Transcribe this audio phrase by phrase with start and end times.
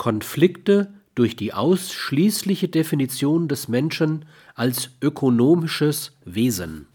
[0.00, 6.86] Konflikte durch die ausschließliche Definition des Menschen als ökonomisches Wesen.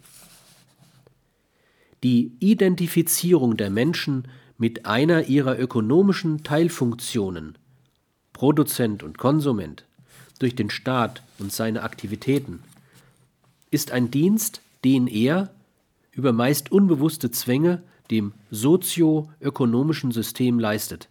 [2.02, 7.60] Die Identifizierung der Menschen mit einer ihrer ökonomischen Teilfunktionen
[8.34, 9.86] Produzent und Konsument
[10.40, 12.64] durch den Staat und seine Aktivitäten
[13.70, 15.54] ist ein Dienst, den er
[16.12, 21.08] über meist unbewusste Zwänge dem sozioökonomischen System leistet.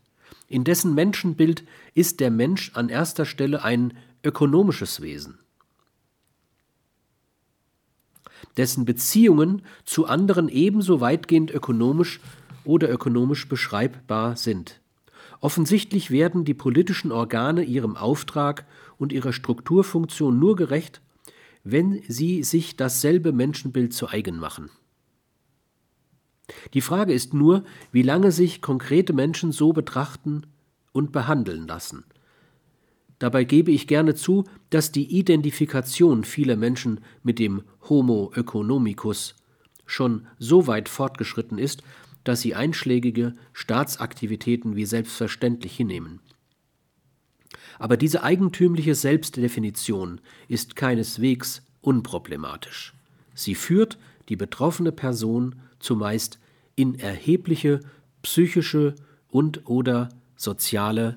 [0.49, 1.65] In dessen Menschenbild
[1.95, 5.39] ist der Mensch an erster Stelle ein ökonomisches Wesen,
[8.57, 12.21] dessen Beziehungen zu anderen ebenso weitgehend ökonomisch
[12.65, 14.81] oder ökonomisch beschreibbar sind.
[15.41, 18.65] Offensichtlich werden die politischen Organe ihrem Auftrag
[18.97, 21.03] und ihrer Strukturfunktion nur gerecht,
[21.65, 24.71] wenn sie sich dasselbe Menschenbild zu eigen machen.
[26.75, 30.43] Die Frage ist nur, wie lange sich konkrete Menschen so betrachten
[30.93, 32.05] und behandeln lassen.
[33.21, 39.37] Dabei gebe ich gerne zu, dass die Identifikation vieler Menschen mit dem Homo economicus
[39.87, 41.83] schon so weit fortgeschritten ist,
[42.25, 46.21] dass sie einschlägige Staatsaktivitäten wie selbstverständlich hinnehmen.
[47.79, 52.95] Aber diese eigentümliche Selbstdefinition ist keineswegs unproblematisch.
[53.35, 56.39] Sie führt die betroffene Person zumeist
[56.77, 57.81] in erhebliche
[58.23, 58.95] psychische
[59.29, 61.17] und oder soziale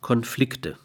[0.00, 0.78] Konflikte.